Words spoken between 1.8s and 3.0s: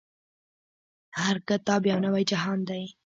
يو نوی جهان دی.